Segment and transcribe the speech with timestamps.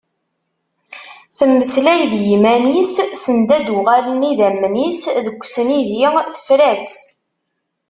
[1.37, 6.03] Temmeslay d yimman-is send a d-uɣalen idammen-is deg usnidi,
[6.35, 6.97] tefra-tt…